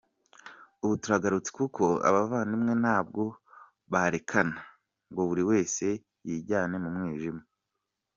Ubu 0.83 0.95
turagarutse 1.01 1.49
kuko 1.59 1.83
abavandimwe 2.07 2.73
ntabwo 2.83 3.23
barekana 3.91 4.57
ngo 5.09 5.21
buri 5.29 5.43
wese 5.49 5.85
yijyane 6.27 6.75
mu 6.83 6.89
mwijima. 6.95 7.43